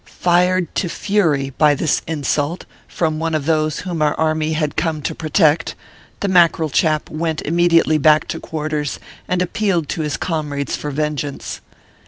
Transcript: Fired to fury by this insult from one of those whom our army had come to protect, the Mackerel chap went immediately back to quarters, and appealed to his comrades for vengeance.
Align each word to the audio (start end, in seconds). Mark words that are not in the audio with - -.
Fired 0.07 0.73
to 0.73 0.89
fury 0.89 1.51
by 1.59 1.75
this 1.75 2.01
insult 2.07 2.65
from 2.87 3.19
one 3.19 3.35
of 3.35 3.45
those 3.45 3.81
whom 3.81 4.01
our 4.01 4.15
army 4.15 4.53
had 4.53 4.75
come 4.75 4.99
to 5.03 5.13
protect, 5.13 5.75
the 6.21 6.27
Mackerel 6.27 6.71
chap 6.71 7.07
went 7.11 7.43
immediately 7.43 7.99
back 7.99 8.27
to 8.29 8.39
quarters, 8.39 8.97
and 9.27 9.43
appealed 9.43 9.87
to 9.89 10.01
his 10.01 10.17
comrades 10.17 10.75
for 10.75 10.89
vengeance. 10.89 11.61